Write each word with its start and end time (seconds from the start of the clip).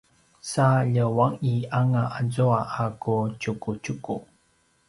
sa 0.51 0.65
ljengua’ianga 0.93 2.03
azua 2.19 2.59
a 2.83 2.85
ku 3.01 3.15
tjukutjuku 3.39 4.15